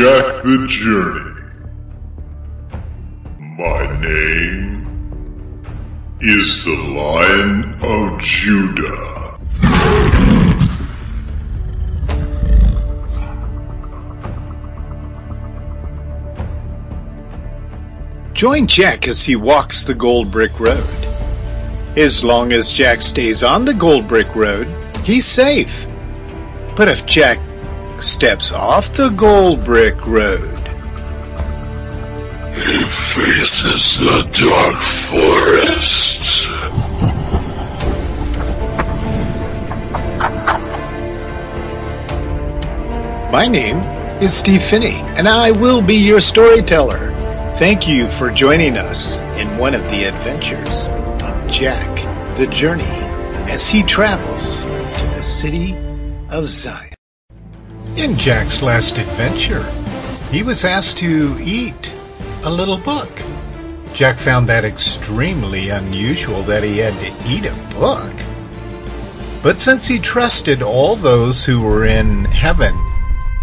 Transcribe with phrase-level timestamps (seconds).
[0.00, 1.42] Jack the Journey.
[3.58, 5.64] My name
[6.20, 9.38] is the Lion of Judah.
[18.34, 20.78] Join Jack as he walks the Gold Brick Road.
[21.96, 24.68] As long as Jack stays on the Gold Brick Road,
[25.04, 25.88] he's safe.
[26.76, 27.40] But if Jack
[28.00, 30.68] steps off the Gold Brick Road,
[32.54, 32.78] He
[33.14, 36.46] faces the dark forest.
[43.30, 43.76] my name
[44.20, 47.14] is Steve Phinney, and I will be your storyteller.
[47.56, 51.96] Thank you for joining us in one of the adventures of Jack
[52.36, 52.82] the Journey
[53.52, 55.76] as he travels to the city
[56.30, 56.87] of Zion.
[57.98, 59.64] In Jack's last adventure,
[60.30, 61.96] he was asked to eat
[62.44, 63.10] a little book.
[63.92, 68.12] Jack found that extremely unusual that he had to eat a book.
[69.42, 72.72] But since he trusted all those who were in heaven,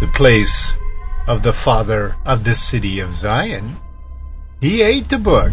[0.00, 0.78] the place
[1.28, 3.76] of the Father of the city of Zion,
[4.62, 5.52] he ate the book.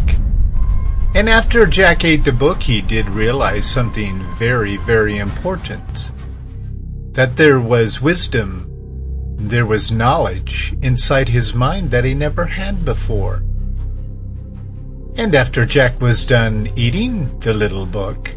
[1.14, 6.10] And after Jack ate the book, he did realize something very, very important.
[7.12, 8.63] That there was wisdom,
[9.50, 13.42] there was knowledge inside his mind that he never had before.
[15.16, 18.36] And after Jack was done eating the little book,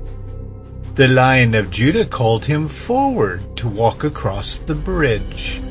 [0.96, 5.62] the Lion of Judah called him forward to walk across the bridge.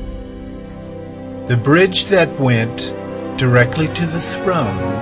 [1.47, 2.93] The bridge that went
[3.37, 4.93] directly to the throne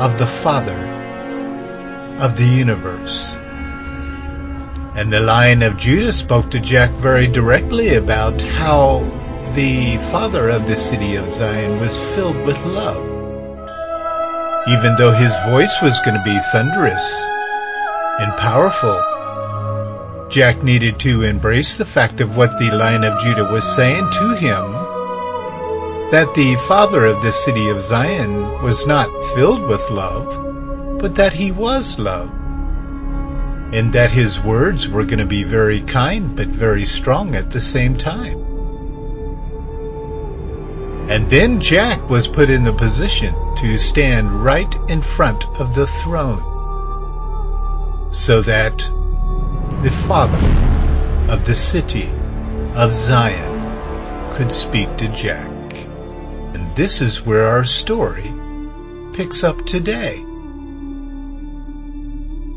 [0.00, 0.96] of the Father
[2.18, 3.36] of the universe.
[4.96, 9.00] And the Lion of Judah spoke to Jack very directly about how
[9.54, 13.04] the Father of the city of Zion was filled with love.
[14.68, 17.26] Even though his voice was going to be thunderous
[18.20, 19.00] and powerful,
[20.28, 24.36] Jack needed to embrace the fact of what the Lion of Judah was saying to
[24.36, 24.72] him
[26.10, 31.32] that the father of the city of Zion was not filled with love, but that
[31.32, 32.30] he was love.
[33.72, 37.60] And that his words were going to be very kind but very strong at the
[37.60, 38.47] same time.
[41.08, 45.86] And then Jack was put in the position to stand right in front of the
[45.86, 46.42] throne
[48.12, 48.78] so that
[49.82, 50.36] the father
[51.32, 52.10] of the city
[52.74, 55.50] of Zion could speak to Jack.
[56.54, 58.30] And this is where our story
[59.14, 60.24] picks up today.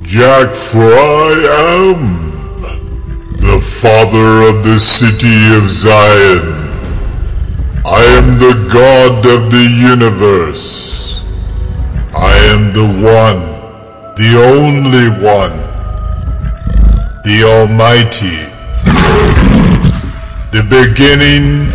[0.04, 6.51] Jack, for I am the father of the city of Zion.
[7.84, 11.26] I am the God of the universe.
[12.14, 13.42] I am the one,
[14.16, 15.58] the only one,
[17.24, 18.46] the Almighty,
[20.52, 21.72] the beginning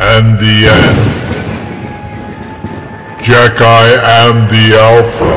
[0.00, 0.98] and the end.
[3.22, 3.86] Jack, I
[4.26, 5.36] am the Alpha,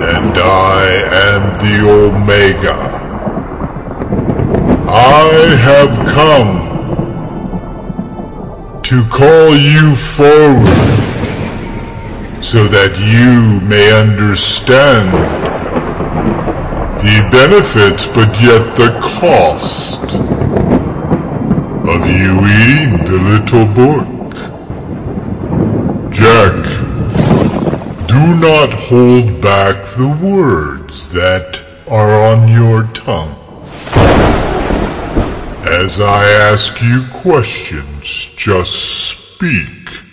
[0.00, 0.86] and I
[1.28, 2.78] am the Omega.
[4.88, 6.67] I have come
[8.88, 10.64] to call you forward
[12.42, 15.12] so that you may understand
[16.98, 20.04] the benefits but yet the cost
[21.84, 22.32] of you
[22.64, 24.32] eating the little book.
[26.10, 26.64] Jack,
[28.08, 33.34] do not hold back the words that are on your tongue.
[35.66, 37.97] As I ask you questions,
[38.36, 40.04] just speak.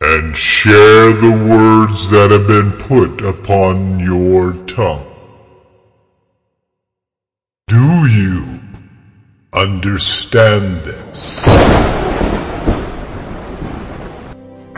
[0.00, 5.06] And share the words that have been put upon your tongue.
[7.68, 8.58] Do you
[9.54, 11.44] understand this?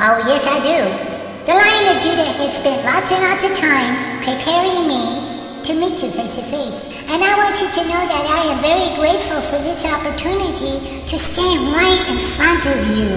[0.05, 0.79] Oh, yes, I do.
[1.47, 3.95] The Lion of Judah has spent lots and lots of time
[4.27, 5.03] preparing me
[5.65, 6.92] to meet you face to face.
[7.11, 11.17] And I want you to know that I am very grateful for this opportunity to
[11.19, 13.11] stand right in front of you.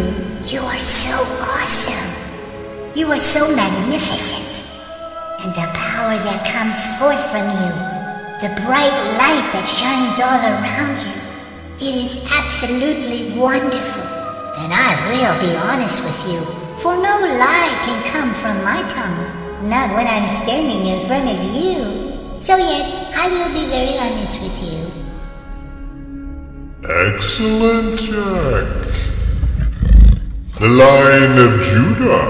[0.50, 1.16] You are so
[1.46, 2.96] awesome.
[2.98, 4.66] You are so magnificent.
[5.46, 7.72] And the power that comes forth from you,
[8.42, 11.16] the bright light that shines all around you,
[11.76, 14.06] it is absolutely wonderful.
[14.64, 16.40] And I will be honest with you,
[16.80, 21.40] for no lie can come from my tongue, not when I'm standing in front of
[21.54, 22.15] you.
[22.46, 24.86] So yes, I will be very honest with you.
[26.84, 28.70] Excellent, Jack.
[30.60, 32.30] the Lion of Judah.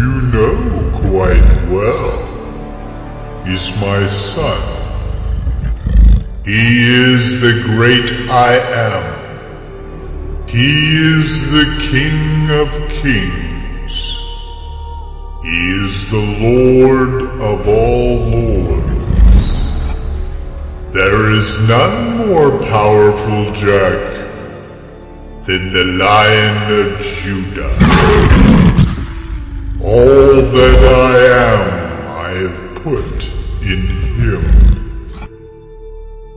[0.00, 0.56] You know
[1.10, 2.16] quite well.
[3.46, 4.62] Is my son.
[6.46, 8.54] He is the great I
[8.88, 9.04] am.
[10.48, 10.70] He
[11.18, 12.70] is the King of
[13.02, 13.94] kings.
[15.44, 18.92] He is the Lord of all lords.
[20.92, 23.98] There is none more powerful, Jack,
[25.44, 27.72] than the Lion of Judah.
[29.82, 31.16] All that I
[31.48, 31.62] am,
[32.10, 33.30] I have put
[33.62, 33.86] in
[34.20, 34.44] him.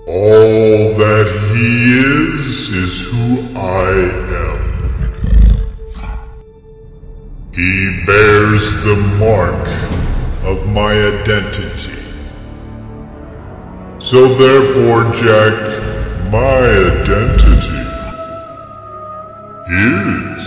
[0.07, 1.67] All that he
[1.99, 3.91] is, is who I
[4.31, 4.65] am.
[7.53, 10.04] He bears the mark
[10.45, 12.01] of my identity.
[13.99, 15.55] So therefore, Jack,
[16.31, 16.61] my
[16.91, 17.85] identity
[19.67, 20.43] is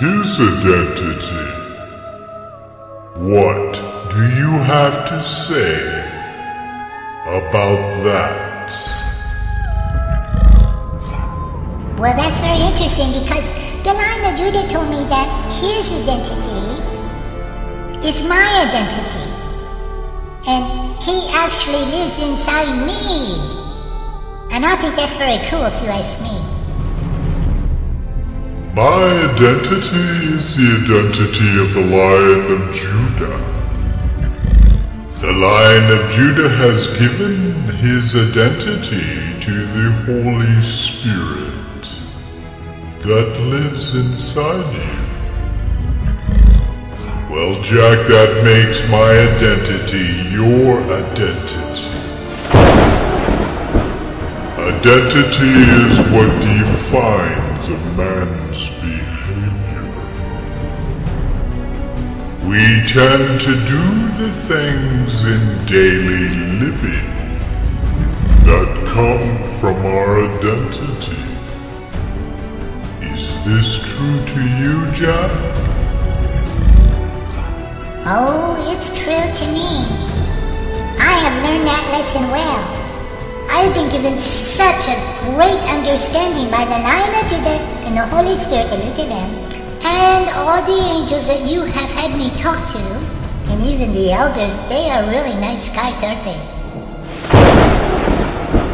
[0.00, 1.48] his identity.
[3.16, 3.74] What
[4.12, 5.76] do you have to say
[7.26, 8.70] about that?
[11.98, 13.60] Well, that's very interesting because
[14.30, 15.28] of Judah told me that
[15.60, 16.60] his identity
[18.06, 19.29] is my identity.
[20.46, 20.64] And
[21.02, 23.60] he actually lives inside me.
[24.52, 26.50] And I think that's very cool if you ask me.
[28.74, 33.50] My identity is the identity of the Lion of Judah.
[35.20, 41.50] The Lion of Judah has given his identity to the Holy Spirit
[43.00, 44.99] that lives inside you.
[47.30, 51.86] Well, Jack, that makes my identity your identity.
[54.58, 59.94] Identity is what defines a man's behavior.
[62.50, 63.86] We tend to do
[64.18, 67.10] the things in daily living
[68.42, 71.22] that come from our identity.
[73.14, 75.79] Is this true to you, Jack?
[78.12, 79.86] Oh, it's true to me.
[80.98, 82.58] I have learned that lesson well.
[83.46, 84.98] I've been given such a
[85.30, 89.30] great understanding by the Lion of Judah and the Holy Spirit, that the little lamb,
[89.86, 92.82] and all the angels that you have had me talk to,
[93.54, 96.34] and even the elders, they are really nice guys, aren't they?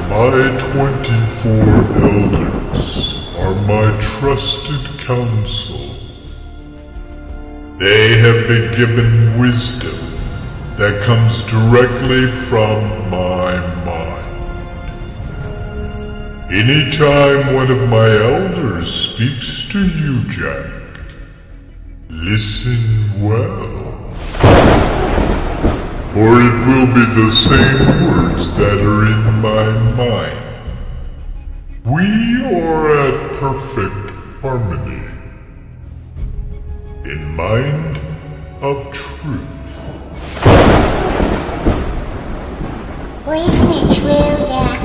[0.08, 1.60] My 24
[2.08, 5.95] elders are my trusted counsel.
[7.78, 9.98] They have been given wisdom
[10.78, 14.16] that comes directly from my mind.
[16.50, 20.70] Anytime one of my elders speaks to you, Jack,
[22.08, 24.14] listen well.
[26.14, 30.38] For it will be the same words that are in my mind.
[31.84, 35.15] We are at perfect harmony.
[37.06, 38.00] In mind
[38.62, 40.02] of truth.
[43.24, 44.78] Well, isn't it true that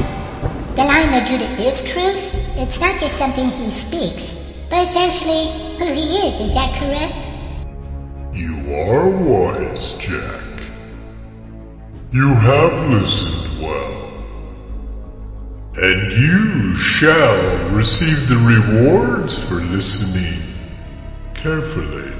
[0.76, 2.58] the Lion of Judah is truth?
[2.60, 5.50] It's not just something he speaks, but it's actually
[5.80, 6.42] who he is.
[6.42, 7.16] Is that correct?
[8.36, 10.62] You are wise, Jack.
[12.12, 14.14] You have listened well.
[15.82, 20.40] And you shall receive the rewards for listening
[21.34, 22.11] carefully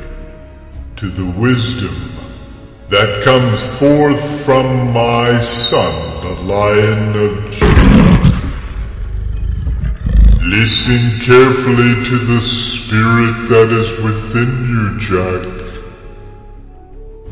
[1.02, 1.96] to the wisdom
[2.88, 5.92] that comes forth from my son,
[6.22, 8.38] the Lion of Judah.
[10.46, 15.44] Listen carefully to the spirit that is within you, Jack.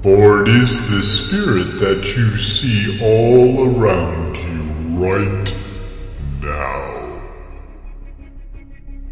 [0.01, 4.63] For it is the spirit that you see all around you
[4.97, 5.53] right
[6.41, 7.21] now.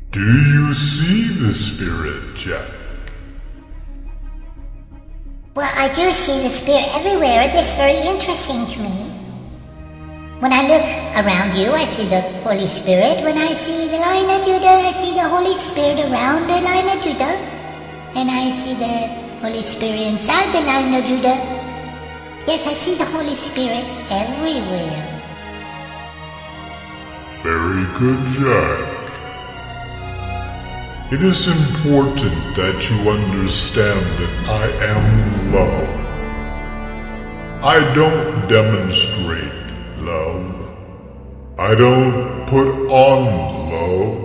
[0.10, 2.77] Do you see the spirit, Jack?
[5.58, 7.50] Well, I do see the Spirit everywhere.
[7.50, 9.10] That's very interesting to me.
[10.38, 10.86] When I look
[11.18, 13.26] around you, I see the Holy Spirit.
[13.26, 16.86] When I see the Lion of Judah, I see the Holy Spirit around the Lion
[16.94, 17.34] of Judah.
[18.14, 19.10] And I see the
[19.42, 21.42] Holy Spirit inside the Lion of Judah.
[22.46, 23.82] Yes, I see the Holy Spirit
[24.14, 25.02] everywhere.
[27.42, 28.97] Very good, Jack.
[31.10, 35.88] It is important that you understand that I am love.
[37.64, 39.56] I don't demonstrate
[40.00, 40.68] love.
[41.58, 43.24] I don't put on
[43.72, 44.18] love.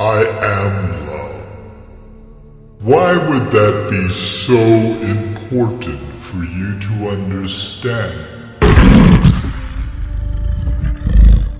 [0.00, 1.46] I am love.
[2.80, 4.58] Why would that be so
[5.14, 8.18] important for you to understand?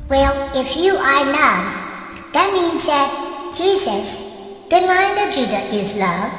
[0.09, 6.33] Well, if you are love, that means that Jesus, the Lion of Judah, is love.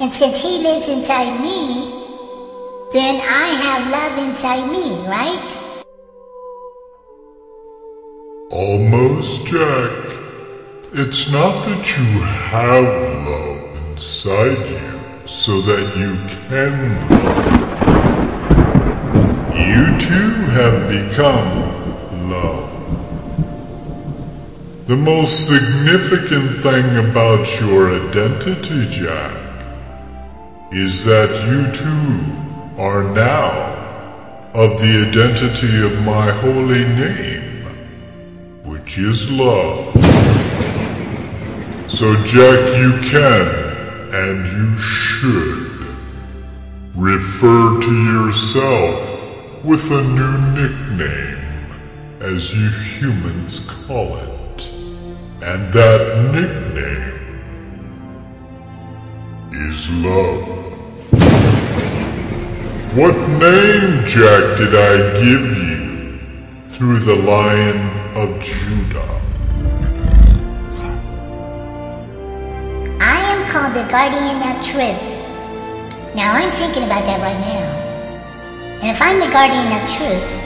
[0.00, 1.92] And since he lives inside me,
[2.92, 5.56] then I have love inside me, right?
[8.50, 10.06] Almost, Jack.
[10.92, 12.84] It's not that you have
[13.26, 16.16] love inside you so that you
[16.48, 16.72] can
[17.10, 17.66] love.
[19.54, 22.75] You too have become love.
[24.86, 29.34] The most significant thing about your identity, Jack,
[30.70, 33.50] is that you too are now
[34.54, 37.64] of the identity of my holy name,
[38.62, 39.92] which is love.
[41.90, 43.66] So, Jack, you can
[44.14, 45.96] and you should
[46.94, 51.42] refer to yourself with a new nickname,
[52.20, 54.35] as you humans call it.
[55.46, 57.14] And that nickname
[59.52, 60.42] is love.
[62.98, 66.18] What name, Jack, did I give you
[66.66, 67.78] through the Lion
[68.16, 69.20] of Judah?
[73.00, 74.98] I am called the Guardian of Truth.
[76.16, 78.80] Now I'm thinking about that right now.
[78.82, 80.45] And if I'm the Guardian of Truth,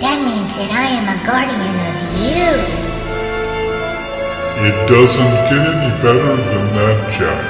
[0.00, 2.48] that means that I am a guardian of you.
[4.64, 7.46] It doesn't get any better than that, Jack.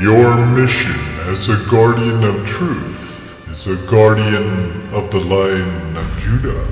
[0.00, 0.98] Your mission
[1.30, 6.64] as a guardian of truth is a guardian of the Lion of Judah,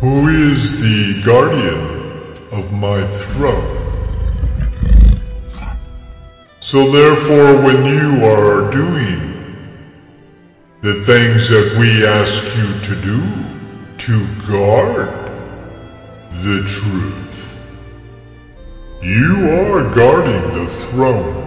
[0.00, 2.02] who is the guardian
[2.50, 3.80] of my throne.
[6.60, 9.33] So therefore, when you are doing
[10.84, 13.18] the things that we ask you to do
[13.96, 15.08] to guard
[16.44, 17.40] the truth,
[19.00, 21.40] you are guarding the throne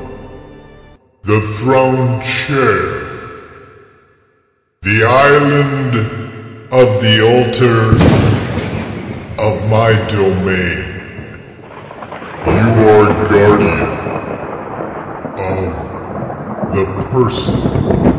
[1.21, 2.81] the throne chair,
[4.81, 5.95] the island
[6.71, 7.91] of the altar
[9.43, 10.83] of my domain.
[12.47, 13.97] You are guardian
[15.37, 18.16] of the person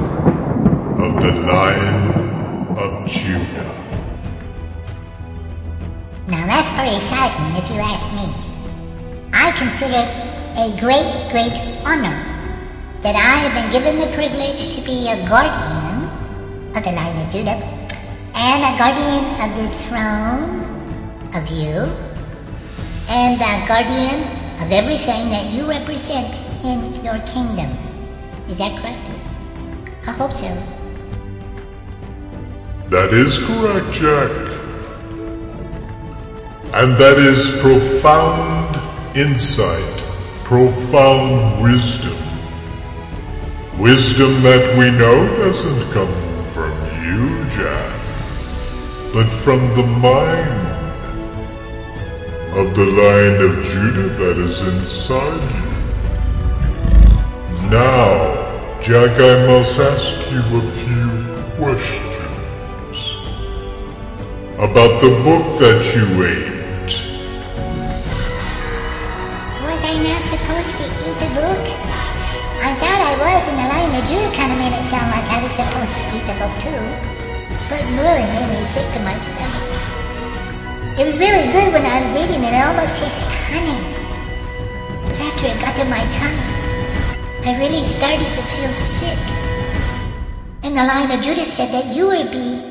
[0.98, 3.70] of the Lion of Judah.
[6.26, 8.26] Now that's very exciting if you ask me.
[9.32, 10.10] I consider it
[10.58, 11.54] a great, great
[11.86, 12.18] honor
[13.06, 16.10] that I have been given the privilege to be a guardian
[16.74, 17.62] of the Lion of Judah
[18.34, 20.66] and a guardian of the throne
[21.38, 21.86] of you
[23.06, 24.18] and a guardian
[24.58, 27.70] of everything that you represent in your kingdom.
[28.50, 28.98] Is that correct?
[30.08, 30.77] I hope so.
[32.90, 34.30] That is correct, Jack.
[36.72, 38.76] And that is profound
[39.14, 39.98] insight,
[40.42, 42.16] profound wisdom.
[43.78, 46.14] Wisdom that we know doesn't come
[46.48, 46.72] from
[47.04, 48.00] you, Jack,
[49.12, 50.68] but from the mind
[52.56, 55.68] of the Lion of Judah that is inside you.
[57.68, 61.08] Now, Jack, I must ask you a few
[61.58, 62.07] questions
[64.58, 66.90] about the book that you ate.
[69.62, 71.62] Was I not supposed to eat the book?
[72.58, 75.22] I thought I was, and the Lion of Judah kind of made it sound like
[75.30, 76.82] I was supposed to eat the book too.
[77.70, 79.62] But it really made me sick to my stomach.
[80.98, 82.50] It was really good when I was eating it.
[82.50, 83.78] It almost tasted honey.
[85.06, 86.50] But after it got to my tummy,
[87.46, 89.22] I really started to feel sick.
[90.66, 92.67] And the Lion of Judah said that you would be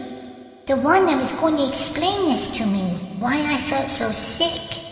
[0.68, 2.92] the one that was going to explain this to me,
[3.24, 4.84] why I felt so sick.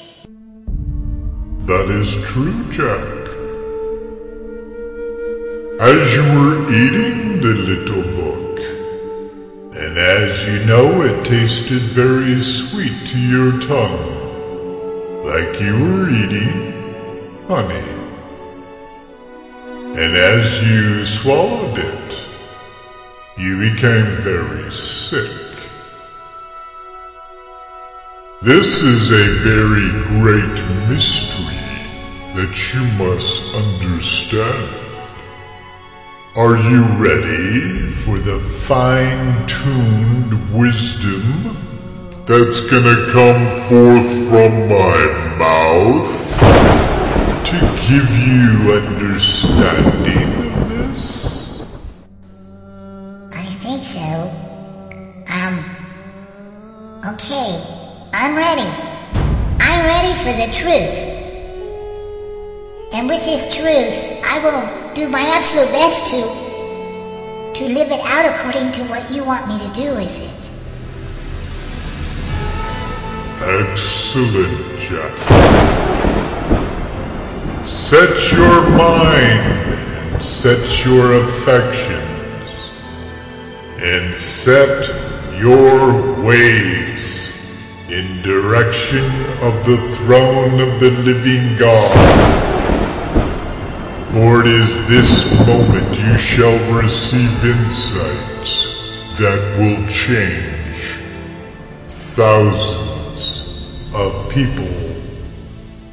[1.67, 3.03] That is true, Jack.
[5.81, 8.59] As you were eating the little book,
[9.75, 16.71] and as you know, it tasted very sweet to your tongue, like you were eating
[17.49, 17.91] honey.
[19.99, 22.27] And as you swallowed it,
[23.37, 25.44] you became very sick.
[28.41, 29.89] This is a very
[30.19, 31.55] great mystery
[32.35, 34.69] that you must understand.
[36.35, 41.23] Are you ready for the fine tuned wisdom
[42.25, 44.99] that's gonna come forth from my
[45.39, 46.39] mouth
[47.45, 50.54] to give you understanding
[60.25, 60.97] for the truth.
[62.93, 63.93] And with this truth,
[64.25, 66.45] I will do my absolute best to
[67.59, 70.33] to live it out according to what you want me to do with it.
[73.39, 75.13] Excellent, Jack.
[77.63, 82.71] Set your mind and set your affections
[83.77, 84.89] and set
[85.39, 87.34] your ways
[87.89, 89.05] in direction
[89.41, 91.93] of the throne of the living God.
[94.11, 100.97] For it is this moment you shall receive insights that will change
[101.87, 104.65] thousands of people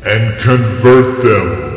[0.05, 1.69] and convert them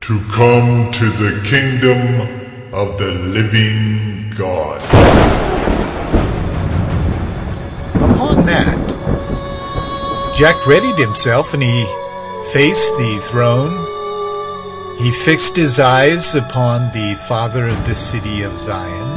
[0.00, 5.39] to come to the kingdom of the living God.
[10.40, 11.84] Jack readied himself and he
[12.50, 13.90] faced the throne
[14.96, 19.08] he fixed his eyes upon the father of the city of Zion,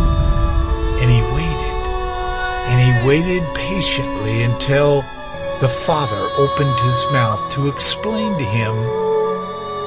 [1.01, 1.79] and he waited,
[2.67, 5.01] and he waited patiently until
[5.59, 8.77] the father opened his mouth to explain to him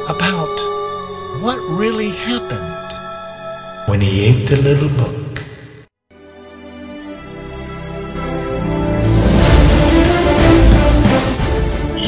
[0.09, 0.57] about
[1.43, 5.26] what really happened when he ate the little book.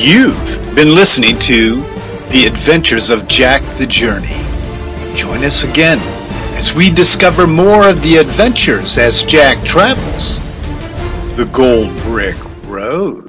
[0.01, 1.81] You've been listening to
[2.31, 4.29] the Adventures of Jack the Journey.
[5.17, 5.99] Join us again
[6.57, 10.39] as we discover more of the adventures as Jack travels
[11.37, 13.28] the Gold Brick Road.